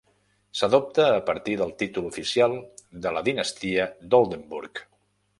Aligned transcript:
S'adopta 0.59 1.03
a 1.17 1.19
partir 1.25 1.57
del 1.59 1.73
títol 1.81 2.07
oficial 2.09 2.55
de 3.03 3.11
la 3.17 3.23
dinastia 3.27 3.85
d'Oldenburg. 4.15 4.83